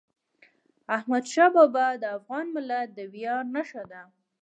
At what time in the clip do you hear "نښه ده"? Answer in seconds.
3.55-4.01